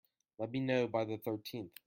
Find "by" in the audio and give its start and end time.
0.87-1.05